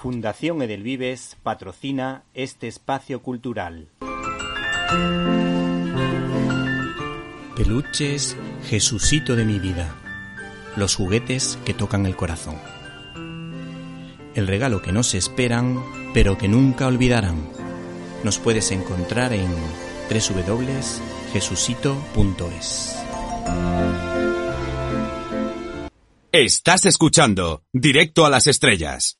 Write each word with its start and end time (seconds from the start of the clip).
Fundación 0.00 0.62
Edelvives 0.62 1.36
patrocina 1.42 2.24
este 2.32 2.68
espacio 2.68 3.20
cultural. 3.20 3.90
Peluches, 7.54 8.34
Jesucito 8.70 9.36
de 9.36 9.44
mi 9.44 9.58
vida. 9.58 9.94
Los 10.74 10.94
juguetes 10.94 11.58
que 11.66 11.74
tocan 11.74 12.06
el 12.06 12.16
corazón. 12.16 12.56
El 14.34 14.46
regalo 14.46 14.80
que 14.80 14.90
no 14.90 15.02
se 15.02 15.18
esperan, 15.18 15.84
pero 16.14 16.38
que 16.38 16.48
nunca 16.48 16.86
olvidarán. 16.86 17.46
Nos 18.24 18.38
puedes 18.38 18.70
encontrar 18.70 19.34
en 19.34 19.50
www.jesucito.es. 20.08 22.96
Estás 26.32 26.86
escuchando 26.86 27.64
Directo 27.74 28.24
a 28.24 28.30
las 28.30 28.46
Estrellas. 28.46 29.19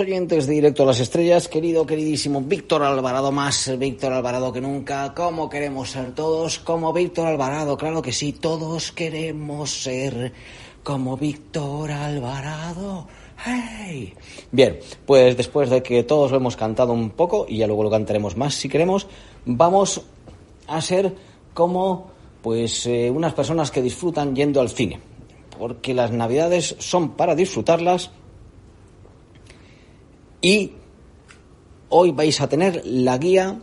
Oyentes 0.00 0.46
de 0.46 0.54
Directo 0.54 0.82
a 0.82 0.86
las 0.86 1.00
Estrellas, 1.00 1.46
querido, 1.46 1.86
queridísimo 1.86 2.40
Víctor 2.40 2.82
Alvarado, 2.82 3.30
más 3.30 3.70
Víctor 3.78 4.12
Alvarado 4.12 4.52
que 4.52 4.60
nunca, 4.60 5.12
¿cómo 5.14 5.50
queremos 5.50 5.90
ser 5.90 6.14
todos? 6.14 6.58
Como 6.58 6.92
Víctor 6.92 7.26
Alvarado, 7.26 7.76
claro 7.76 8.00
que 8.00 8.12
sí, 8.12 8.32
todos 8.32 8.92
queremos 8.92 9.70
ser 9.70 10.32
como 10.82 11.16
Víctor 11.16 11.90
Alvarado. 11.90 13.06
¡Hey! 13.44 14.14
Bien, 14.50 14.78
pues 15.04 15.36
después 15.36 15.68
de 15.68 15.82
que 15.82 16.02
todos 16.02 16.30
lo 16.30 16.38
hemos 16.38 16.56
cantado 16.56 16.92
un 16.92 17.10
poco, 17.10 17.44
y 17.46 17.58
ya 17.58 17.66
luego 17.66 17.84
lo 17.84 17.90
cantaremos 17.90 18.36
más 18.36 18.54
si 18.54 18.68
queremos, 18.68 19.06
vamos 19.44 20.00
a 20.66 20.80
ser 20.80 21.14
como 21.52 22.10
pues 22.42 22.86
eh, 22.86 23.10
unas 23.10 23.34
personas 23.34 23.70
que 23.70 23.82
disfrutan 23.82 24.34
yendo 24.34 24.62
al 24.62 24.70
cine. 24.70 24.98
Porque 25.58 25.92
las 25.92 26.10
navidades 26.10 26.74
son 26.78 27.10
para 27.10 27.34
disfrutarlas 27.34 28.10
y 30.40 30.72
hoy 31.88 32.12
vais 32.12 32.40
a 32.40 32.48
tener 32.48 32.82
la 32.84 33.18
guía 33.18 33.60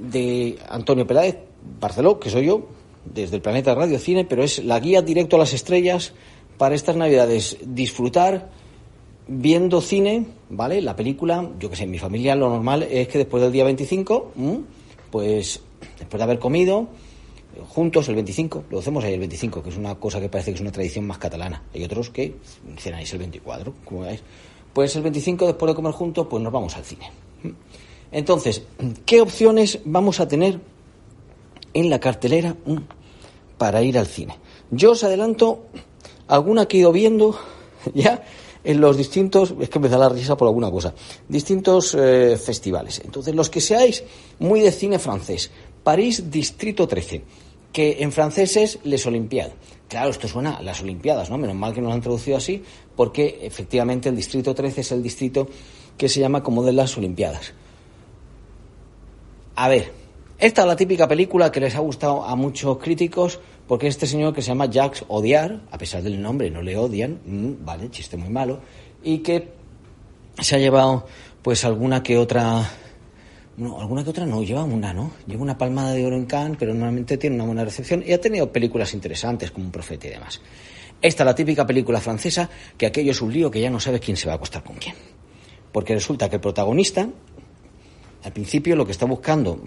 de 0.00 0.58
Antonio 0.68 1.06
Peláez 1.06 1.38
Barceló, 1.80 2.18
que 2.18 2.30
soy 2.30 2.46
yo, 2.46 2.66
desde 3.04 3.36
el 3.36 3.42
planeta 3.42 3.74
Radio 3.74 3.98
Cine, 3.98 4.24
pero 4.24 4.42
es 4.42 4.64
la 4.64 4.78
guía 4.80 5.02
directo 5.02 5.36
a 5.36 5.38
las 5.38 5.52
estrellas 5.52 6.12
para 6.58 6.74
estas 6.74 6.96
navidades. 6.96 7.58
Disfrutar 7.64 8.50
viendo 9.26 9.80
cine, 9.80 10.26
¿vale? 10.48 10.80
La 10.82 10.96
película, 10.96 11.48
yo 11.58 11.70
que 11.70 11.76
sé, 11.76 11.84
en 11.84 11.90
mi 11.90 11.98
familia 11.98 12.34
lo 12.34 12.48
normal 12.48 12.82
es 12.82 13.08
que 13.08 13.18
después 13.18 13.42
del 13.42 13.52
día 13.52 13.64
25, 13.64 14.32
pues 15.10 15.60
después 15.98 16.18
de 16.18 16.24
haber 16.24 16.38
comido, 16.38 16.88
juntos 17.68 18.08
el 18.08 18.16
25, 18.16 18.64
lo 18.70 18.80
hacemos 18.80 19.04
ahí 19.04 19.14
el 19.14 19.20
25, 19.20 19.62
que 19.62 19.70
es 19.70 19.76
una 19.76 19.94
cosa 19.94 20.20
que 20.20 20.28
parece 20.28 20.50
que 20.50 20.56
es 20.56 20.60
una 20.60 20.72
tradición 20.72 21.06
más 21.06 21.18
catalana. 21.18 21.62
Hay 21.74 21.84
otros 21.84 22.10
que 22.10 22.34
cenáis 22.78 23.12
el 23.12 23.18
24, 23.20 23.72
como 23.84 24.02
veis. 24.02 24.22
Pues 24.72 24.94
el 24.96 25.02
25, 25.02 25.46
después 25.46 25.70
de 25.70 25.74
comer 25.74 25.92
juntos, 25.92 26.26
pues 26.28 26.42
nos 26.42 26.52
vamos 26.52 26.76
al 26.76 26.84
cine. 26.84 27.10
Entonces, 28.12 28.62
¿qué 29.06 29.20
opciones 29.20 29.80
vamos 29.84 30.20
a 30.20 30.28
tener 30.28 30.60
en 31.74 31.90
la 31.90 32.00
cartelera 32.00 32.56
mm, 32.64 32.76
para 33.58 33.82
ir 33.82 33.98
al 33.98 34.06
cine? 34.06 34.36
Yo 34.70 34.92
os 34.92 35.04
adelanto 35.04 35.64
alguna 36.28 36.66
que 36.66 36.76
he 36.76 36.80
ido 36.80 36.92
viendo 36.92 37.38
ya 37.94 38.24
en 38.62 38.80
los 38.80 38.96
distintos, 38.96 39.54
es 39.60 39.70
que 39.70 39.78
me 39.78 39.88
da 39.88 39.96
la 39.96 40.08
risa 40.08 40.36
por 40.36 40.48
alguna 40.48 40.70
cosa, 40.70 40.94
distintos 41.28 41.96
eh, 41.98 42.36
festivales. 42.36 43.00
Entonces, 43.04 43.34
los 43.34 43.48
que 43.48 43.60
seáis 43.60 44.04
muy 44.38 44.60
de 44.60 44.70
cine 44.70 44.98
francés, 44.98 45.50
París 45.82 46.30
Distrito 46.30 46.86
13, 46.86 47.22
que 47.72 47.98
en 48.00 48.12
francés 48.12 48.56
es 48.56 48.78
Les 48.84 49.06
Olympiades. 49.06 49.54
Claro, 49.88 50.10
esto 50.10 50.28
suena 50.28 50.56
a 50.56 50.62
las 50.62 50.80
Olimpiadas, 50.82 51.30
¿no? 51.30 51.38
Menos 51.38 51.56
mal 51.56 51.74
que 51.74 51.80
nos 51.80 51.88
lo 51.88 51.94
han 51.94 52.00
traducido 52.00 52.36
así, 52.36 52.62
porque 52.94 53.40
efectivamente 53.42 54.08
el 54.08 54.16
Distrito 54.16 54.54
13 54.54 54.82
es 54.82 54.92
el 54.92 55.02
distrito 55.02 55.48
que 55.96 56.08
se 56.08 56.20
llama 56.20 56.42
como 56.42 56.62
de 56.62 56.72
las 56.72 56.96
Olimpiadas. 56.96 57.52
A 59.56 59.68
ver, 59.68 59.92
esta 60.38 60.62
es 60.62 60.68
la 60.68 60.76
típica 60.76 61.06
película 61.06 61.52
que 61.52 61.60
les 61.60 61.74
ha 61.74 61.80
gustado 61.80 62.24
a 62.24 62.34
muchos 62.36 62.78
críticos, 62.78 63.40
porque 63.66 63.88
este 63.88 64.06
señor 64.06 64.32
que 64.32 64.42
se 64.42 64.48
llama 64.48 64.66
Jacques 64.66 65.04
Odiar, 65.08 65.60
a 65.70 65.76
pesar 65.76 66.02
del 66.02 66.22
nombre 66.22 66.50
no 66.50 66.62
le 66.62 66.76
odian, 66.76 67.20
mm, 67.26 67.64
vale, 67.64 67.90
chiste 67.90 68.16
muy 68.16 68.30
malo, 68.30 68.60
y 69.02 69.18
que 69.18 69.48
se 70.40 70.56
ha 70.56 70.58
llevado 70.58 71.06
pues 71.42 71.64
alguna 71.64 72.02
que 72.02 72.16
otra 72.16 72.70
no, 73.60 73.78
alguna 73.78 74.02
que 74.02 74.10
otra 74.10 74.24
no, 74.24 74.42
lleva 74.42 74.64
una, 74.64 74.94
¿no? 74.94 75.12
Lleva 75.26 75.42
una 75.42 75.58
palmada 75.58 75.92
de 75.92 76.06
oro 76.06 76.16
en 76.16 76.24
Cannes, 76.24 76.56
pero 76.58 76.72
normalmente 76.72 77.18
tiene 77.18 77.36
una 77.36 77.44
buena 77.44 77.62
recepción 77.62 78.02
y 78.06 78.12
ha 78.12 78.20
tenido 78.20 78.50
películas 78.50 78.94
interesantes 78.94 79.50
como 79.50 79.66
Un 79.66 79.70
profeta 79.70 80.06
y 80.06 80.10
demás. 80.10 80.40
Esta 81.02 81.22
es 81.22 81.26
la 81.26 81.34
típica 81.34 81.66
película 81.66 82.00
francesa 82.00 82.48
que 82.78 82.86
aquello 82.86 83.10
es 83.10 83.20
un 83.20 83.30
lío 83.30 83.50
que 83.50 83.60
ya 83.60 83.68
no 83.68 83.78
sabes 83.78 84.00
quién 84.00 84.16
se 84.16 84.26
va 84.26 84.32
a 84.32 84.36
acostar 84.36 84.64
con 84.64 84.76
quién. 84.76 84.94
Porque 85.72 85.92
resulta 85.92 86.30
que 86.30 86.36
el 86.36 86.40
protagonista, 86.40 87.06
al 88.24 88.32
principio 88.32 88.76
lo 88.76 88.86
que 88.86 88.92
está 88.92 89.04
buscando, 89.04 89.60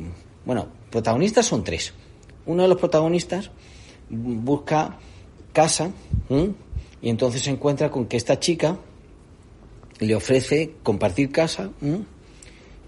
bueno, 0.44 0.70
protagonistas 0.90 1.46
son 1.46 1.64
tres. 1.64 1.94
Uno 2.48 2.64
de 2.64 2.70
los 2.70 2.80
protagonistas 2.80 3.52
busca 4.10 4.98
casa 5.54 5.92
y 7.00 7.10
entonces 7.10 7.44
se 7.44 7.52
encuentra 7.52 7.92
con 7.92 8.08
que 8.08 8.18
esta 8.18 8.40
chica 8.40 8.80
le 10.00 10.16
ofrece 10.16 10.78
compartir 10.82 11.32
casa 11.32 11.70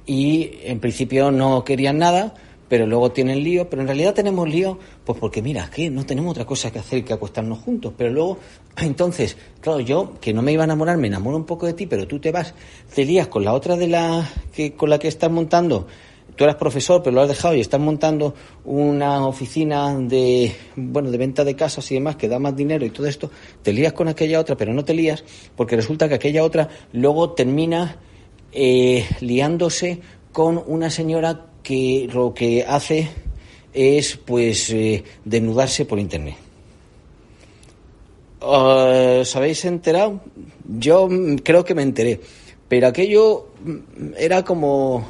y 0.05 0.51
en 0.63 0.79
principio 0.79 1.31
no 1.31 1.63
querían 1.63 1.97
nada, 1.97 2.33
pero 2.67 2.88
luego 2.88 3.11
tienen 3.11 3.43
lío, 3.43 3.69
pero 3.69 3.81
en 3.81 3.88
realidad 3.88 4.13
tenemos 4.13 4.49
lío, 4.49 4.79
pues 5.03 5.19
porque 5.19 5.41
mira, 5.41 5.69
que 5.69 5.89
no 5.89 6.05
tenemos 6.05 6.31
otra 6.31 6.45
cosa 6.45 6.71
que 6.71 6.79
hacer 6.79 7.03
que 7.03 7.13
acostarnos 7.13 7.59
juntos, 7.59 7.93
pero 7.97 8.11
luego, 8.11 8.38
entonces, 8.77 9.38
claro, 9.61 9.79
yo 9.79 10.13
que 10.19 10.33
no 10.33 10.41
me 10.41 10.51
iba 10.51 10.63
a 10.63 10.65
enamorar, 10.65 10.97
me 10.97 11.07
enamoro 11.07 11.38
un 11.38 11.45
poco 11.45 11.65
de 11.65 11.73
ti, 11.73 11.85
pero 11.85 12.07
tú 12.07 12.19
te 12.19 12.31
vas, 12.31 12.53
te 12.94 13.05
lías 13.05 13.27
con 13.27 13.44
la 13.44 13.53
otra 13.53 13.75
de 13.75 13.88
la 13.88 14.29
que 14.53 14.73
con 14.73 14.89
la 14.89 14.99
que 14.99 15.07
estás 15.07 15.31
montando, 15.31 15.88
tú 16.35 16.44
eras 16.44 16.55
profesor, 16.55 17.01
pero 17.03 17.15
lo 17.15 17.21
has 17.21 17.29
dejado 17.29 17.55
y 17.55 17.61
estás 17.61 17.79
montando 17.79 18.33
una 18.65 19.25
oficina 19.27 19.95
de, 19.97 20.53
bueno, 20.75 21.11
de 21.11 21.17
venta 21.17 21.44
de 21.44 21.55
casas 21.55 21.89
y 21.91 21.95
demás 21.95 22.15
que 22.15 22.27
da 22.27 22.39
más 22.39 22.55
dinero 22.55 22.85
y 22.85 22.89
todo 22.89 23.07
esto, 23.07 23.29
te 23.61 23.73
lías 23.73 23.94
con 23.94 24.07
aquella 24.07 24.39
otra, 24.39 24.57
pero 24.57 24.73
no 24.73 24.83
te 24.83 24.94
lías 24.94 25.23
porque 25.55 25.75
resulta 25.75 26.09
que 26.09 26.15
aquella 26.15 26.44
otra 26.44 26.67
luego 26.94 27.31
termina 27.31 27.99
eh, 28.57 29.05
liándose 29.19 29.99
con 30.31 30.63
una 30.66 30.89
señora 30.89 31.47
que 31.61 32.09
lo 32.13 32.33
que 32.33 32.63
hace 32.63 33.09
es 33.73 34.16
pues 34.16 34.69
eh, 34.69 35.03
desnudarse 35.25 35.83
por 35.83 36.00
internet. 36.00 36.35
Ah, 38.41 39.18
¿Os 39.21 39.35
habéis 39.35 39.65
enterado? 39.65 40.21
Yo 40.80 41.09
creo 41.44 41.65
que 41.65 41.75
me 41.75 41.81
enteré, 41.81 42.21
pero 42.69 42.88
aquello 42.88 43.47
era 44.18 44.45
como 44.45 45.06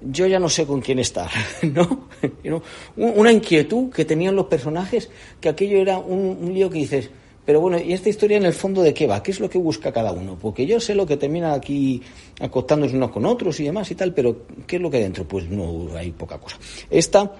yo 0.00 0.26
ya 0.26 0.38
no 0.38 0.48
sé 0.48 0.66
con 0.66 0.80
quién 0.80 0.98
estar, 0.98 1.30
¿no? 1.62 2.08
Una 2.96 3.30
inquietud 3.30 3.90
que 3.90 4.06
tenían 4.06 4.36
los 4.36 4.46
personajes, 4.46 5.10
que 5.40 5.50
aquello 5.50 5.78
era 5.78 5.98
un, 5.98 6.38
un 6.40 6.54
lío 6.54 6.70
que 6.70 6.78
dices, 6.78 7.10
pero 7.50 7.62
bueno, 7.62 7.80
¿y 7.80 7.92
esta 7.92 8.08
historia 8.08 8.36
en 8.36 8.44
el 8.44 8.52
fondo 8.52 8.80
de 8.80 8.94
qué 8.94 9.08
va? 9.08 9.24
¿Qué 9.24 9.32
es 9.32 9.40
lo 9.40 9.50
que 9.50 9.58
busca 9.58 9.90
cada 9.90 10.12
uno? 10.12 10.38
Porque 10.40 10.64
yo 10.66 10.78
sé 10.78 10.94
lo 10.94 11.04
que 11.04 11.16
termina 11.16 11.52
aquí 11.52 12.00
acostándose 12.38 12.94
unos 12.94 13.10
con 13.10 13.26
otros 13.26 13.58
y 13.58 13.64
demás 13.64 13.90
y 13.90 13.96
tal, 13.96 14.14
pero 14.14 14.42
¿qué 14.68 14.76
es 14.76 14.82
lo 14.82 14.88
que 14.88 14.98
hay 14.98 15.02
dentro? 15.02 15.26
Pues 15.26 15.50
no 15.50 15.88
hay 15.96 16.12
poca 16.12 16.38
cosa. 16.38 16.58
Esta 16.88 17.34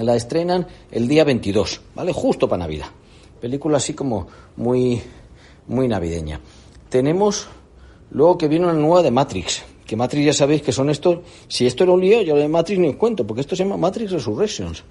la 0.00 0.16
estrenan 0.16 0.66
el 0.90 1.08
día 1.08 1.24
22, 1.24 1.82
¿vale? 1.94 2.10
Justo 2.14 2.48
para 2.48 2.60
Navidad. 2.60 2.86
Película 3.38 3.76
así 3.76 3.92
como 3.92 4.28
muy, 4.56 5.02
muy 5.66 5.88
navideña. 5.88 6.40
Tenemos 6.88 7.48
luego 8.12 8.38
que 8.38 8.48
viene 8.48 8.64
una 8.64 8.72
nueva 8.72 9.02
de 9.02 9.10
Matrix, 9.10 9.62
que 9.86 9.94
Matrix 9.94 10.24
ya 10.24 10.32
sabéis 10.32 10.62
que 10.62 10.72
son 10.72 10.88
estos, 10.88 11.18
si 11.48 11.66
esto 11.66 11.84
era 11.84 11.92
un 11.92 12.00
lío, 12.00 12.22
yo 12.22 12.34
lo 12.34 12.40
de 12.40 12.48
Matrix 12.48 12.80
ni 12.80 12.88
os 12.88 12.96
cuento, 12.96 13.26
porque 13.26 13.42
esto 13.42 13.54
se 13.56 13.64
llama 13.64 13.76
Matrix 13.76 14.10
Resurrections. 14.10 14.82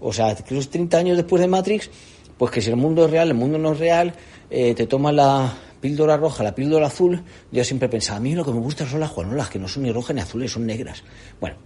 O 0.00 0.14
sea, 0.14 0.34
que 0.34 0.54
los 0.54 0.70
30 0.70 0.96
años 0.96 1.16
después 1.18 1.42
de 1.42 1.48
Matrix, 1.48 1.90
pues 2.38 2.50
que 2.50 2.60
si 2.60 2.70
el 2.70 2.76
mundo 2.76 3.04
es 3.04 3.10
real, 3.10 3.28
el 3.28 3.34
mundo 3.34 3.58
no 3.58 3.72
es 3.72 3.78
real, 3.78 4.14
eh, 4.50 4.74
te 4.74 4.86
toma 4.86 5.12
la 5.12 5.54
píldora 5.80 6.16
roja, 6.16 6.42
la 6.42 6.54
píldora 6.54 6.86
azul, 6.86 7.22
yo 7.52 7.64
siempre 7.64 7.88
pensaba, 7.88 8.18
a 8.18 8.20
mí 8.20 8.34
lo 8.34 8.44
que 8.44 8.52
me 8.52 8.60
gusta 8.60 8.86
son 8.86 9.00
las 9.00 9.10
juanolas, 9.10 9.48
que 9.48 9.58
no 9.58 9.68
son 9.68 9.84
ni 9.84 9.92
rojas 9.92 10.14
ni 10.14 10.20
azules, 10.22 10.52
son 10.52 10.66
negras. 10.66 11.02
Bueno, 11.40 11.56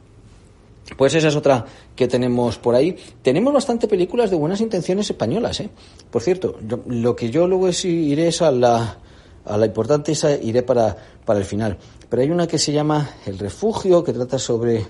pues 0.97 1.15
esa 1.15 1.29
es 1.29 1.37
otra 1.37 1.65
que 1.95 2.09
tenemos 2.09 2.59
por 2.59 2.75
ahí. 2.75 2.97
Tenemos 3.23 3.53
bastante 3.53 3.89
películas 3.89 4.31
de 4.31 4.37
buenas 4.37 4.61
intenciones 4.61 5.09
españolas, 5.11 5.61
¿eh? 5.61 5.71
Por 6.11 6.23
cierto, 6.23 6.59
lo 6.87 7.17
que 7.17 7.31
yo 7.31 7.47
luego 7.47 7.69
es, 7.69 7.85
iré 7.85 8.29
es 8.29 8.43
a 8.43 8.51
la, 8.51 8.99
a 9.45 9.57
la 9.57 9.67
importante, 9.67 10.13
esa 10.13 10.33
iré 10.33 10.63
para, 10.63 10.97
para 11.25 11.39
el 11.39 11.45
final. 11.45 11.79
Pero 12.09 12.23
hay 12.23 12.31
una 12.31 12.47
que 12.47 12.59
se 12.59 12.73
llama 12.73 13.09
El 13.27 13.39
Refugio, 13.39 14.03
que 14.03 14.13
trata 14.13 14.39
sobre, 14.39 14.85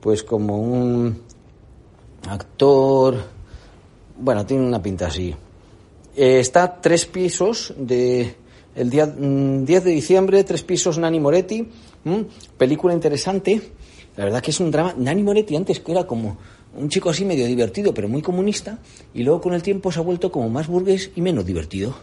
pues 0.00 0.22
como 0.22 0.58
un 0.58 1.22
actor, 2.28 3.16
bueno, 4.22 4.46
tiene 4.46 4.66
una 4.66 4.82
pinta 4.82 5.08
así. 5.08 5.34
Eh, 6.16 6.40
está 6.40 6.80
tres 6.80 7.06
pisos 7.06 7.74
de 7.76 8.34
el 8.74 8.88
día 8.88 9.06
10 9.06 9.18
mm, 9.18 9.64
de 9.64 9.90
diciembre, 9.90 10.44
tres 10.44 10.62
pisos 10.62 10.96
Nani 10.96 11.20
Moretti, 11.20 11.68
película 12.56 12.94
interesante 12.94 13.60
la 14.16 14.24
verdad 14.24 14.42
que 14.42 14.50
es 14.50 14.60
un 14.60 14.70
drama. 14.70 14.94
Nani 14.96 15.22
Moretti 15.22 15.56
antes 15.56 15.80
que 15.80 15.92
era 15.92 16.04
como 16.04 16.36
un 16.76 16.88
chico 16.88 17.10
así 17.10 17.24
medio 17.24 17.46
divertido, 17.46 17.94
pero 17.94 18.08
muy 18.08 18.22
comunista, 18.22 18.78
y 19.14 19.22
luego 19.22 19.40
con 19.40 19.54
el 19.54 19.62
tiempo 19.62 19.92
se 19.92 20.00
ha 20.00 20.02
vuelto 20.02 20.30
como 20.30 20.48
más 20.48 20.68
burgués 20.68 21.10
y 21.16 21.20
menos 21.20 21.46
divertido. 21.46 21.94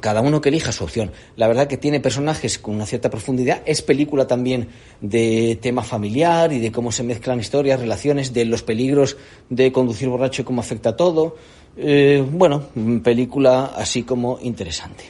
Cada 0.00 0.20
uno 0.20 0.42
que 0.42 0.50
elija 0.50 0.70
su 0.70 0.84
opción. 0.84 1.12
La 1.36 1.48
verdad 1.48 1.66
que 1.66 1.78
tiene 1.78 1.98
personajes 1.98 2.58
con 2.58 2.74
una 2.74 2.84
cierta 2.84 3.08
profundidad. 3.08 3.62
Es 3.64 3.80
película 3.80 4.26
también 4.26 4.68
de 5.00 5.58
tema 5.62 5.82
familiar 5.82 6.52
y 6.52 6.58
de 6.58 6.70
cómo 6.70 6.92
se 6.92 7.02
mezclan 7.02 7.40
historias, 7.40 7.80
relaciones, 7.80 8.34
de 8.34 8.44
los 8.44 8.62
peligros 8.62 9.16
de 9.48 9.72
conducir 9.72 10.10
borracho 10.10 10.42
y 10.42 10.44
cómo 10.44 10.60
afecta 10.60 10.90
a 10.90 10.96
todo. 10.96 11.36
Eh, 11.78 12.22
bueno, 12.30 12.64
película 13.02 13.72
así 13.76 14.02
como 14.02 14.38
interesante. 14.42 15.04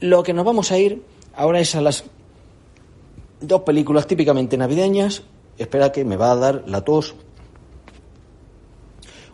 Lo 0.00 0.22
que 0.22 0.34
nos 0.34 0.44
vamos 0.44 0.70
a 0.70 0.78
ir 0.78 1.02
ahora 1.34 1.58
es 1.58 1.74
a 1.74 1.80
las 1.80 2.04
dos 3.40 3.62
películas 3.62 4.06
típicamente 4.06 4.58
navideñas. 4.58 5.22
Espera 5.56 5.92
que 5.92 6.04
me 6.04 6.16
va 6.16 6.32
a 6.32 6.36
dar 6.36 6.64
la 6.66 6.82
tos. 6.82 7.14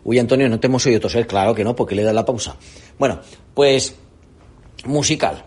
Uy, 0.04 0.18
Antonio, 0.18 0.48
no 0.48 0.60
te 0.60 0.68
hemos 0.68 0.86
oído 0.86 1.00
toser. 1.00 1.26
Claro 1.26 1.54
que 1.56 1.64
no, 1.64 1.74
porque 1.74 1.96
le 1.96 2.04
da 2.04 2.12
la 2.12 2.24
pausa. 2.24 2.56
Bueno, 2.98 3.20
pues 3.52 3.96
musical. 4.86 5.44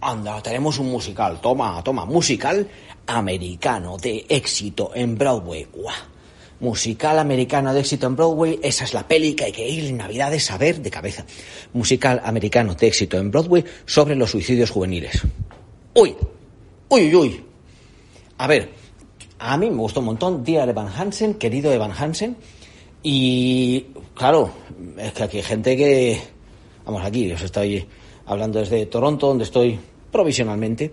Anda, 0.00 0.42
tenemos 0.42 0.78
un 0.78 0.90
musical. 0.90 1.40
Toma, 1.40 1.82
toma. 1.82 2.04
Musical 2.04 2.68
americano 3.06 3.96
de 3.96 4.26
éxito 4.28 4.92
en 4.94 5.16
Broadway. 5.16 5.66
¡Guau! 5.72 5.94
Musical 6.58 7.18
americano 7.18 7.74
de 7.74 7.80
éxito 7.80 8.06
en 8.06 8.16
Broadway, 8.16 8.58
esa 8.62 8.84
es 8.84 8.94
la 8.94 9.06
peli 9.06 9.34
que 9.34 9.44
hay 9.44 9.52
que 9.52 9.68
ir 9.68 9.84
en 9.84 9.98
Navidades 9.98 10.50
a 10.50 10.56
ver 10.56 10.80
de 10.80 10.90
cabeza. 10.90 11.26
Musical 11.74 12.22
americano 12.24 12.74
de 12.74 12.86
éxito 12.86 13.18
en 13.18 13.30
Broadway 13.30 13.62
sobre 13.84 14.14
los 14.14 14.30
suicidios 14.30 14.70
juveniles. 14.70 15.20
Uy, 15.92 16.16
uy, 16.88 17.14
uy, 17.14 17.44
a 18.38 18.46
ver, 18.46 18.70
a 19.38 19.56
mí 19.56 19.70
me 19.70 19.76
gustó 19.76 20.00
un 20.00 20.06
montón 20.06 20.44
Dear 20.44 20.68
Evan 20.68 20.88
Hansen, 20.88 21.34
querido 21.34 21.72
Evan 21.72 21.92
Hansen. 21.92 22.36
Y 23.02 23.86
claro, 24.14 24.50
es 24.98 25.12
que 25.12 25.22
aquí 25.22 25.36
hay 25.38 25.42
gente 25.42 25.76
que. 25.76 26.20
Vamos, 26.84 27.04
aquí 27.04 27.30
os 27.32 27.42
estoy 27.42 27.86
hablando 28.26 28.58
desde 28.58 28.86
Toronto, 28.86 29.28
donde 29.28 29.44
estoy 29.44 29.78
provisionalmente 30.10 30.92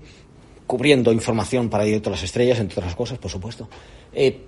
cubriendo 0.66 1.12
información 1.12 1.70
para 1.70 1.84
Directo 1.84 2.10
a 2.10 2.14
las 2.14 2.24
Estrellas, 2.24 2.60
entre 2.60 2.80
otras 2.80 2.96
cosas, 2.96 3.18
por 3.18 3.30
supuesto. 3.30 3.68
Eh, 4.14 4.40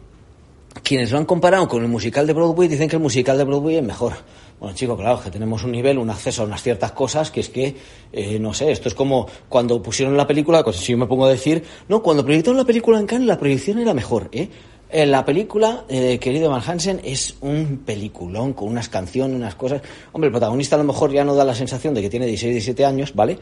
quienes 0.84 1.12
lo 1.12 1.18
han 1.18 1.26
comparado 1.26 1.68
con 1.68 1.82
el 1.84 1.90
musical 1.90 2.28
de 2.28 2.34
Broadway 2.34 2.68
dicen 2.68 2.90
que 2.90 2.96
el 2.96 3.02
musical 3.02 3.38
de 3.38 3.44
Broadway 3.44 3.78
es 3.78 3.84
mejor. 3.84 4.14
Bueno, 4.60 4.76
chicos, 4.76 4.98
claro, 4.98 5.22
que 5.22 5.30
tenemos 5.30 5.64
un 5.64 5.72
nivel, 5.72 5.98
un 5.98 6.10
acceso 6.10 6.44
a 6.44 6.46
unas 6.46 6.62
ciertas 6.62 6.94
cosas 6.94 7.30
que 7.30 7.42
es 7.42 7.50
que, 7.50 7.76
eh, 8.12 8.40
no 8.40 8.54
sé, 8.54 8.72
esto 8.72 8.88
es 8.88 8.96
como 8.96 9.28
cuando 9.50 9.82
pusieron 9.82 10.16
la 10.16 10.26
película, 10.26 10.64
pues 10.64 10.78
si 10.78 10.94
yo 10.94 10.98
me 10.98 11.08
pongo 11.08 11.26
a 11.26 11.30
decir, 11.30 11.64
no, 11.90 12.02
cuando 12.02 12.24
proyectaron 12.24 12.58
la 12.58 12.66
película 12.66 13.00
en 13.00 13.06
Cannes, 13.06 13.28
la 13.28 13.38
proyección 13.38 13.80
era 13.80 13.94
mejor, 13.94 14.30
¿eh? 14.32 14.50
En 14.90 15.12
la 15.12 15.26
película, 15.26 15.86
eh, 15.90 16.20
querido 16.20 16.52
Van 16.52 16.62
Hansen, 16.66 17.02
es 17.04 17.38
un 17.42 17.84
peliculón 17.86 18.54
con 18.54 18.70
unas 18.70 18.88
canciones, 18.88 19.36
unas 19.36 19.56
cosas. 19.56 19.82
Hombre, 20.12 20.28
el 20.28 20.32
protagonista 20.32 20.76
a 20.76 20.80
lo 20.80 20.86
mejor 20.86 21.12
ya 21.12 21.24
no 21.24 21.36
da 21.36 21.44
la 21.44 21.56
sensación 21.56 21.94
de 21.94 22.02
que 22.02 22.10
tiene 22.10 22.28
16, 22.28 22.54
17 22.54 22.86
años, 22.86 23.14
¿vale? 23.16 23.38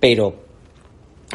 Pero 0.00 0.34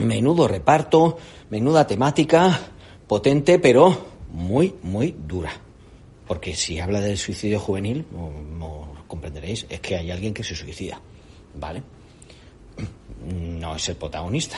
menudo 0.02 0.48
reparto, 0.48 1.18
menuda 1.50 1.86
temática, 1.86 2.60
potente, 3.08 3.60
pero 3.60 3.96
muy, 4.32 4.76
muy 4.82 5.16
dura. 5.28 5.52
Porque 6.28 6.56
si 6.56 6.80
habla 6.80 7.02
del 7.02 7.18
suicidio 7.18 7.60
juvenil, 7.60 8.06
comprenderéis, 9.08 9.66
es 9.70 9.82
que 9.82 9.98
hay 9.98 10.10
alguien 10.10 10.34
que 10.34 10.44
se 10.44 10.56
suicida, 10.56 11.00
¿vale? 11.56 11.84
No 13.26 13.76
es 13.76 13.90
el 13.90 13.98
protagonista, 13.98 14.58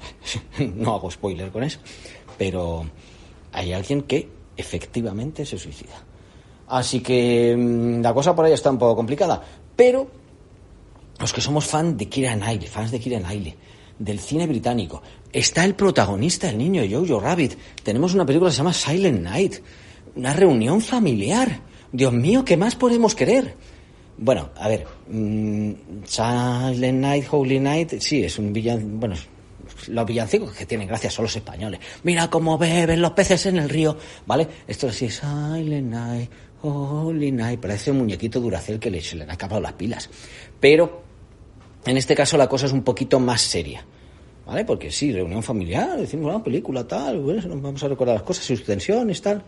no 0.76 0.94
hago 0.94 1.10
spoiler 1.10 1.50
con 1.50 1.64
eso, 1.64 1.80
pero 2.36 2.84
hay 3.52 3.72
alguien 3.72 4.02
que 4.02 4.28
efectivamente 4.56 5.46
se 5.46 5.58
suicida. 5.58 6.04
Así 6.68 7.00
que 7.00 7.56
mm, 7.56 8.02
la 8.02 8.12
cosa 8.12 8.34
por 8.34 8.44
ahí 8.44 8.52
está 8.52 8.70
un 8.70 8.78
poco 8.78 8.96
complicada, 8.96 9.42
pero 9.74 10.08
los 11.18 11.32
que 11.32 11.40
somos 11.40 11.64
fan 11.64 11.96
de 11.96 12.08
Kira 12.08 12.36
fans 12.70 12.90
de 12.90 13.00
Kira 13.00 13.18
Knightley, 13.20 13.54
del 13.98 14.20
cine 14.20 14.46
británico, 14.46 15.02
está 15.32 15.64
el 15.64 15.74
protagonista, 15.74 16.48
el 16.48 16.58
niño 16.58 16.82
Jojo 16.88 17.20
Rabbit. 17.20 17.54
Tenemos 17.82 18.14
una 18.14 18.24
película 18.24 18.50
que 18.50 18.52
se 18.52 18.58
llama 18.58 18.72
Silent 18.72 19.22
Night, 19.22 19.54
una 20.14 20.32
reunión 20.32 20.80
familiar. 20.80 21.60
Dios 21.90 22.12
mío, 22.12 22.44
¿qué 22.44 22.56
más 22.56 22.76
podemos 22.76 23.14
querer? 23.14 23.56
Bueno, 24.18 24.50
a 24.56 24.68
ver, 24.68 24.86
mm, 25.08 25.72
Silent 26.04 27.00
Night, 27.00 27.26
Holy 27.30 27.60
Night, 27.60 27.94
sí, 28.00 28.22
es 28.22 28.38
un 28.38 28.52
villano, 28.52 28.82
bueno, 28.84 29.14
los 29.86 30.06
villancicos 30.06 30.52
que 30.52 30.66
tienen 30.66 30.88
gracia 30.88 31.10
son 31.10 31.24
los 31.24 31.36
españoles. 31.36 31.80
Mira 32.02 32.28
cómo 32.28 32.58
beben 32.58 33.00
los 33.00 33.12
peces 33.12 33.46
en 33.46 33.58
el 33.58 33.68
río, 33.68 33.96
¿vale? 34.26 34.48
Esto 34.66 34.90
sí, 34.90 35.08
Silent 35.08 35.90
Night, 35.90 36.30
Holy 36.62 37.30
Night, 37.30 37.60
parece 37.60 37.90
un 37.90 37.98
muñequito 37.98 38.40
duracel 38.40 38.80
que 38.80 38.90
le, 38.90 39.00
se 39.00 39.16
le 39.16 39.24
han 39.24 39.30
acabado 39.30 39.60
las 39.60 39.74
pilas. 39.74 40.10
Pero 40.58 41.02
en 41.84 41.96
este 41.96 42.14
caso 42.14 42.36
la 42.36 42.48
cosa 42.48 42.66
es 42.66 42.72
un 42.72 42.82
poquito 42.82 43.20
más 43.20 43.40
seria. 43.40 43.84
¿Vale? 44.46 44.64
Porque 44.64 44.90
sí, 44.90 45.12
reunión 45.12 45.42
familiar, 45.42 45.98
decimos, 45.98 46.26
una 46.26 46.36
ah, 46.36 46.42
película, 46.42 46.88
tal, 46.88 47.20
bueno, 47.20 47.42
vamos 47.60 47.82
a 47.84 47.88
recordar 47.88 48.14
las 48.14 48.22
cosas, 48.22 48.46
sus 48.46 48.64
tensiones, 48.64 49.20
tal. 49.20 49.42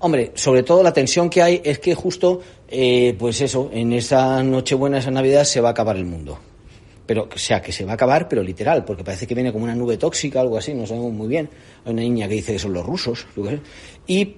Hombre, 0.00 0.32
sobre 0.34 0.62
todo 0.62 0.82
la 0.82 0.92
tensión 0.92 1.30
que 1.30 1.42
hay 1.42 1.62
es 1.64 1.78
que 1.78 1.94
justo, 1.94 2.42
eh, 2.68 3.16
pues 3.18 3.40
eso, 3.40 3.70
en 3.72 3.94
esa 3.94 4.42
Nochebuena, 4.42 4.98
esa 4.98 5.10
Navidad, 5.10 5.44
se 5.44 5.62
va 5.62 5.70
a 5.70 5.72
acabar 5.72 5.96
el 5.96 6.04
mundo. 6.04 6.38
Pero, 7.08 7.26
o 7.34 7.38
sea, 7.38 7.62
que 7.62 7.72
se 7.72 7.86
va 7.86 7.92
a 7.92 7.94
acabar, 7.94 8.28
pero 8.28 8.42
literal, 8.42 8.84
porque 8.84 9.02
parece 9.02 9.26
que 9.26 9.34
viene 9.34 9.50
como 9.50 9.64
una 9.64 9.74
nube 9.74 9.96
tóxica, 9.96 10.42
algo 10.42 10.58
así, 10.58 10.74
no 10.74 10.86
sabemos 10.86 11.10
muy 11.10 11.26
bien. 11.26 11.48
Hay 11.86 11.94
una 11.94 12.02
niña 12.02 12.28
que 12.28 12.34
dice 12.34 12.52
que 12.52 12.58
son 12.58 12.74
los 12.74 12.84
rusos. 12.84 13.26
Y 14.06 14.36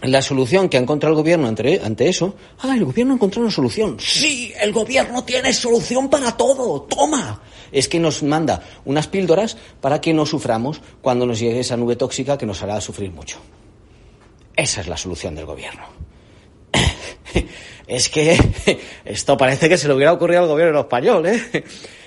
la 0.00 0.22
solución 0.22 0.70
que 0.70 0.78
ha 0.78 0.80
encontrado 0.80 1.12
el 1.12 1.18
gobierno 1.18 1.46
ante, 1.46 1.82
ante 1.84 2.08
eso, 2.08 2.36
ah, 2.60 2.74
el 2.74 2.86
gobierno 2.86 3.12
ha 3.12 3.16
encontrado 3.16 3.42
una 3.42 3.50
solución. 3.54 3.98
Sí, 4.00 4.50
el 4.58 4.72
gobierno 4.72 5.24
tiene 5.24 5.52
solución 5.52 6.08
para 6.08 6.34
todo. 6.34 6.84
Toma. 6.84 7.42
Es 7.70 7.86
que 7.86 8.00
nos 8.00 8.22
manda 8.22 8.62
unas 8.86 9.06
píldoras 9.06 9.58
para 9.82 10.00
que 10.00 10.14
no 10.14 10.24
suframos 10.24 10.80
cuando 11.02 11.26
nos 11.26 11.38
llegue 11.38 11.60
esa 11.60 11.76
nube 11.76 11.96
tóxica 11.96 12.38
que 12.38 12.46
nos 12.46 12.62
hará 12.62 12.80
sufrir 12.80 13.10
mucho. 13.10 13.36
Esa 14.56 14.80
es 14.80 14.88
la 14.88 14.96
solución 14.96 15.34
del 15.34 15.44
gobierno. 15.44 15.84
es 17.86 18.08
que 18.08 18.36
esto 19.04 19.36
parece 19.36 19.68
que 19.68 19.76
se 19.76 19.88
le 19.88 19.94
hubiera 19.94 20.12
ocurrido 20.12 20.42
al 20.42 20.48
gobierno 20.48 20.80
español, 20.80 21.26
¿eh? 21.26 21.64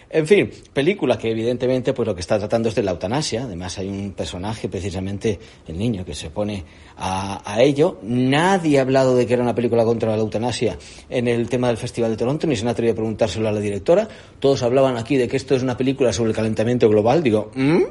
En 0.09 0.25
fin, 0.25 0.49
película 0.71 1.17
que 1.17 1.29
evidentemente 1.29 1.91
pues 1.91 2.07
lo 2.07 2.15
que 2.15 2.21
está 2.21 2.39
tratando 2.39 2.69
es 2.69 2.75
de 2.75 2.83
la 2.83 2.91
eutanasia. 2.91 3.43
Además 3.43 3.77
hay 3.77 3.89
un 3.89 4.13
personaje, 4.13 4.69
precisamente 4.69 5.37
el 5.67 5.77
niño, 5.77 6.05
que 6.05 6.15
se 6.15 6.29
pone 6.29 6.63
a, 6.97 7.57
ello. 7.59 7.99
Nadie 8.03 8.79
ha 8.79 8.83
hablado 8.83 9.17
de 9.17 9.27
que 9.27 9.33
era 9.33 9.43
una 9.43 9.53
película 9.53 9.83
contra 9.83 10.15
la 10.15 10.21
eutanasia 10.21 10.77
en 11.09 11.27
el 11.27 11.49
tema 11.49 11.67
del 11.67 11.75
Festival 11.75 12.11
de 12.11 12.17
Toronto, 12.17 12.47
ni 12.47 12.55
se 12.55 12.61
han 12.61 12.69
atrevido 12.69 12.93
a 12.93 12.95
preguntárselo 12.95 13.49
a 13.49 13.51
la 13.51 13.59
directora. 13.59 14.07
Todos 14.39 14.63
hablaban 14.63 14.95
aquí 14.95 15.17
de 15.17 15.27
que 15.27 15.35
esto 15.35 15.55
es 15.55 15.63
una 15.63 15.75
película 15.75 16.13
sobre 16.13 16.29
el 16.29 16.35
calentamiento 16.35 16.87
global. 16.87 17.21
Digo, 17.21 17.51
¿Mm? 17.55 17.83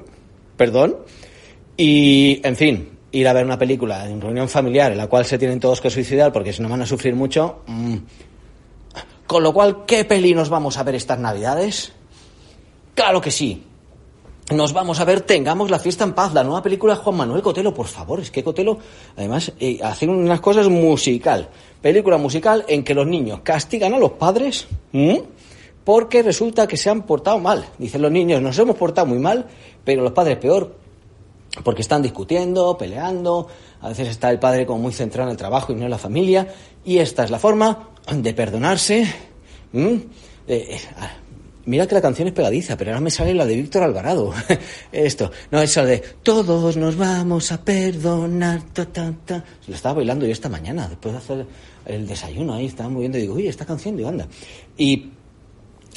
¿perdón? 0.57 0.97
Y, 1.77 2.41
en 2.43 2.57
fin, 2.57 2.96
ir 3.17 3.29
a 3.29 3.33
ver 3.33 3.45
una 3.45 3.59
película 3.59 4.09
en 4.09 4.21
reunión 4.21 4.49
familiar 4.49 4.93
en 4.93 4.99
la 4.99 5.07
cual 5.07 5.25
se 5.25 5.39
tienen 5.39 5.59
todos 5.59 5.81
que 5.81 5.89
suicidar 5.91 6.33
porque 6.33 6.53
si 6.53 6.63
no 6.63 6.69
van 6.69 6.83
a 6.83 6.87
sufrir 6.87 7.15
mucho. 7.15 7.63
Mm. 7.67 7.97
Con 9.27 9.43
lo 9.43 9.53
cual, 9.53 9.85
¿qué 9.87 10.05
peli 10.05 10.35
nos 10.35 10.51
vamos 10.51 10.77
a 10.77 10.83
ver 10.83 10.95
estas 10.95 11.19
navidades? 11.19 11.93
Claro 12.95 13.21
que 13.21 13.31
sí. 13.31 13.63
Nos 14.55 14.73
vamos 14.73 15.01
a 15.01 15.05
ver 15.05 15.23
Tengamos 15.23 15.71
la 15.71 15.81
fiesta 15.81 16.05
en 16.05 16.13
paz, 16.13 16.33
la 16.33 16.45
nueva 16.45 16.63
película 16.63 16.95
de 16.95 17.01
Juan 17.01 17.17
Manuel 17.17 17.43
Cotelo. 17.43 17.75
Por 17.75 17.87
favor, 17.87 18.21
es 18.21 18.31
que 18.31 18.45
Cotelo, 18.45 18.79
además, 19.17 19.53
eh, 19.59 19.81
hace 19.83 20.07
unas 20.07 20.41
cosas 20.41 20.69
musical. 20.69 21.49
Película 21.81 22.19
musical 22.19 22.65
en 22.69 22.85
que 22.85 22.95
los 22.95 23.07
niños 23.07 23.41
castigan 23.43 23.95
a 23.95 23.99
los 23.99 24.13
padres 24.13 24.69
porque 25.85 26.23
resulta 26.23 26.67
que 26.67 26.77
se 26.77 26.91
han 26.91 27.03
portado 27.03 27.39
mal. 27.39 27.65
Dicen 27.79 28.03
los 28.03 28.13
niños, 28.13 28.41
nos 28.43 28.59
hemos 28.59 28.77
portado 28.77 29.07
muy 29.07 29.19
mal, 29.19 29.47
pero 29.85 30.03
los 30.03 30.13
padres 30.13 30.37
peor 30.37 30.86
porque 31.63 31.83
están 31.83 32.03
discutiendo, 32.03 32.77
peleando, 32.77 33.49
a 33.81 33.89
veces 33.89 34.09
está 34.09 34.31
el 34.31 34.39
padre 34.39 34.67
como 34.67 34.81
muy 34.81 34.93
centrado 34.93 35.29
en 35.29 35.33
el 35.33 35.37
trabajo 35.37 35.73
y 35.73 35.77
no 35.77 35.85
en 35.85 35.91
la 35.91 35.99
familia, 35.99 36.49
y 36.85 36.99
esta 36.99 37.25
es 37.25 37.31
la 37.31 37.39
forma 37.39 37.91
de 38.13 38.35
perdonarse. 38.35 39.07
Eh, 40.49 40.79
ah, 40.97 41.11
mira 41.67 41.87
que 41.87 41.95
la 41.95 42.01
canción 42.01 42.29
es 42.29 42.35
pegadiza, 42.35 42.77
pero 42.77 42.93
ahora 42.93 43.01
me 43.01 43.11
sale 43.11 43.35
la 43.35 43.45
de 43.47 43.57
Víctor 43.57 43.83
Alvarado. 43.83 44.33
Esto, 44.93 45.31
no, 45.51 45.61
es 45.61 45.77
la 45.77 45.85
de 45.85 45.99
todos 46.23 46.77
nos 46.77 46.97
vamos 46.97 47.53
a 47.53 47.63
perdonar. 47.63 48.63
Lo 49.67 49.75
estaba 49.75 49.97
bailando 49.97 50.27
yo 50.27 50.33
esta 50.33 50.49
mañana, 50.49 50.89
después 50.89 51.13
de 51.13 51.19
hacer 51.19 51.47
el 51.85 52.07
desayuno 52.07 52.55
ahí, 52.55 52.67
estaba 52.67 52.89
moviendo 52.89 53.19
y 53.19 53.23
digo, 53.23 53.35
uy, 53.35 53.49
esta 53.49 53.65
canción, 53.65 53.97
digo, 53.97 54.09
anda. 54.09 54.27
Y 54.77 55.11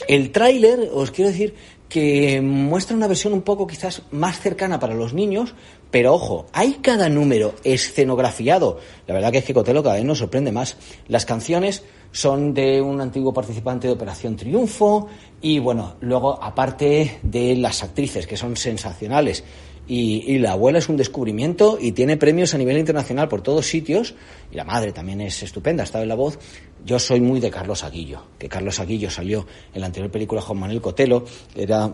el 0.08 0.32
tráiler, 0.32 0.90
os 0.94 1.12
quiero 1.12 1.32
decir 1.32 1.54
que 1.90 2.40
muestra 2.40 2.96
una 2.96 3.08
versión 3.08 3.34
un 3.34 3.42
poco 3.42 3.66
quizás 3.66 4.04
más 4.12 4.40
cercana 4.40 4.80
para 4.80 4.94
los 4.94 5.14
niños, 5.14 5.56
pero 5.90 6.14
ojo, 6.14 6.46
hay 6.54 6.74
cada 6.76 7.10
número 7.10 7.56
escenografiado. 7.64 8.80
La 9.08 9.16
verdad 9.16 9.32
que 9.32 9.40
es 9.40 9.44
que 9.44 9.56
Cotelo 9.56 9.82
cada 9.82 9.96
vez 9.96 10.06
nos 10.06 10.20
sorprende 10.20 10.52
más. 10.52 10.78
Las 11.08 11.26
canciones 11.26 11.84
son 12.12 12.54
de 12.54 12.82
un 12.82 13.02
antiguo 13.02 13.34
participante 13.34 13.88
de 13.88 13.94
Operación 13.94 14.36
Triunfo 14.36 15.08
y 15.42 15.60
bueno, 15.60 15.96
luego 16.02 16.42
aparte 16.42 17.20
de 17.24 17.56
las 17.56 17.84
actrices 17.84 18.28
que 18.28 18.38
son 18.38 18.56
sensacionales 18.56 19.44
y, 19.92 20.38
la 20.38 20.52
abuela 20.52 20.78
es 20.78 20.88
un 20.88 20.98
descubrimiento 20.98 21.80
y 21.82 21.94
tiene 21.94 22.16
premios 22.16 22.54
a 22.54 22.60
nivel 22.60 22.78
internacional 22.78 23.28
por 23.28 23.42
todos 23.42 23.66
sitios. 23.66 24.14
Y 24.52 24.56
la 24.56 24.64
madre 24.64 24.92
también 24.92 25.20
es 25.20 25.42
estupenda, 25.42 25.84
estaba 25.84 26.04
en 26.04 26.10
la 26.10 26.16
voz. 26.16 26.38
Yo 26.86 27.00
soy 27.00 27.20
muy 27.20 27.40
de 27.40 27.50
Carlos 27.50 27.84
Aguillo, 27.84 28.22
que 28.38 28.48
Carlos 28.48 28.80
Aguillo 28.80 29.10
salió 29.10 29.48
en 29.74 29.82
la 29.82 29.88
anterior 29.88 30.12
película 30.12 30.42
Juan 30.42 30.60
Manuel 30.60 30.80
Cotelo. 30.80 31.26
Era, 31.56 31.92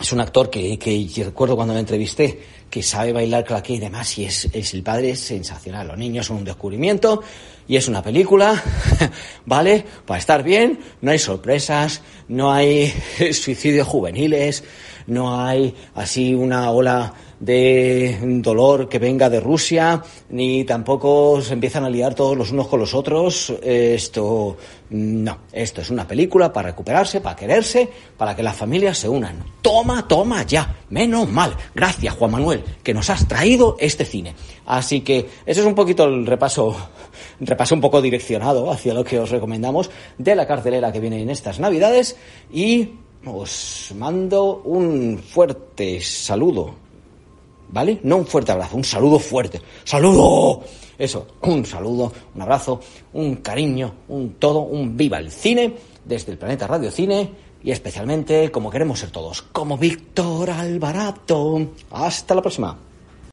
es 0.00 0.12
un 0.12 0.20
actor 0.20 0.48
que, 0.48 0.78
que 0.78 1.24
recuerdo 1.24 1.56
cuando 1.56 1.74
me 1.74 1.80
entrevisté, 1.80 2.38
que 2.70 2.84
sabe 2.84 3.12
bailar 3.12 3.44
claqué 3.44 3.74
y 3.74 3.78
demás, 3.80 4.16
y 4.18 4.24
es, 4.24 4.48
es, 4.52 4.72
el 4.72 4.84
padre 4.84 5.10
es 5.10 5.18
sensacional. 5.18 5.88
Los 5.88 5.98
niños 5.98 6.26
son 6.26 6.36
un 6.36 6.44
descubrimiento 6.44 7.20
y 7.68 7.76
es 7.76 7.88
una 7.88 8.02
película, 8.02 8.62
¿vale? 9.46 9.84
Para 10.06 10.18
estar 10.18 10.42
bien, 10.42 10.80
no 11.00 11.10
hay 11.10 11.18
sorpresas, 11.18 12.02
no 12.28 12.52
hay 12.52 12.92
suicidios 13.32 13.86
juveniles, 13.86 14.64
no 15.06 15.40
hay 15.40 15.74
así 15.94 16.34
una 16.34 16.70
ola 16.70 17.12
de 17.42 18.18
dolor 18.40 18.88
que 18.88 19.00
venga 19.00 19.28
de 19.28 19.40
Rusia, 19.40 20.00
ni 20.30 20.62
tampoco 20.62 21.42
se 21.42 21.54
empiezan 21.54 21.84
a 21.84 21.90
liar 21.90 22.14
todos 22.14 22.36
los 22.36 22.52
unos 22.52 22.68
con 22.68 22.78
los 22.78 22.94
otros. 22.94 23.52
Esto, 23.62 24.56
no, 24.90 25.38
esto 25.50 25.80
es 25.80 25.90
una 25.90 26.06
película 26.06 26.52
para 26.52 26.68
recuperarse, 26.68 27.20
para 27.20 27.34
quererse, 27.34 27.88
para 28.16 28.36
que 28.36 28.44
las 28.44 28.56
familias 28.56 28.98
se 28.98 29.08
unan. 29.08 29.42
Toma, 29.60 30.06
toma 30.06 30.44
ya, 30.44 30.76
menos 30.90 31.28
mal. 31.28 31.56
Gracias, 31.74 32.14
Juan 32.14 32.30
Manuel, 32.30 32.62
que 32.84 32.94
nos 32.94 33.10
has 33.10 33.26
traído 33.26 33.76
este 33.80 34.04
cine. 34.04 34.36
Así 34.66 35.00
que 35.00 35.28
ese 35.44 35.60
es 35.60 35.66
un 35.66 35.74
poquito 35.74 36.04
el 36.04 36.26
repaso, 36.26 36.76
repaso 37.40 37.74
un 37.74 37.80
poco 37.80 38.00
direccionado 38.00 38.70
hacia 38.70 38.94
lo 38.94 39.04
que 39.04 39.18
os 39.18 39.30
recomendamos 39.30 39.90
de 40.18 40.34
la 40.34 40.46
cartelera 40.46 40.92
que 40.92 41.00
viene 41.00 41.22
en 41.22 41.30
estas 41.30 41.58
Navidades 41.60 42.16
y 42.52 42.90
os 43.24 43.92
mando 43.96 44.62
un 44.64 45.18
fuerte 45.18 46.00
saludo, 46.00 46.74
¿vale? 47.70 48.00
No 48.02 48.16
un 48.16 48.26
fuerte 48.26 48.52
abrazo, 48.52 48.76
un 48.76 48.84
saludo 48.84 49.18
fuerte. 49.18 49.60
¡Saludo! 49.84 50.62
Eso, 50.98 51.26
un 51.42 51.64
saludo, 51.64 52.12
un 52.34 52.42
abrazo, 52.42 52.80
un 53.14 53.36
cariño, 53.36 53.94
un 54.08 54.34
todo, 54.34 54.60
un 54.60 54.96
viva 54.96 55.18
el 55.18 55.30
cine 55.30 55.74
desde 56.04 56.32
el 56.32 56.38
planeta 56.38 56.66
Radio 56.66 56.90
Cine 56.90 57.30
y 57.64 57.70
especialmente 57.70 58.50
como 58.50 58.70
queremos 58.70 58.98
ser 58.98 59.10
todos, 59.10 59.42
como 59.42 59.78
Víctor 59.78 60.50
Alvarado. 60.50 61.66
Hasta 61.90 62.34
la 62.34 62.42
próxima. 62.42 62.91